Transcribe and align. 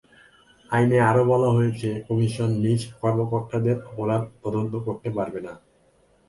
আইনে 0.69 0.97
আরও 1.09 1.23
বলা 1.25 1.49
হয়েছে, 1.55 1.89
কমিশন 2.07 2.49
নিজ 2.63 2.81
কর্মকর্তাদের 3.01 3.77
অপরাধ 3.89 4.23
তদন্ত 4.43 4.73
করতে 4.85 5.09
পারবে 5.17 5.39
না। 5.47 5.53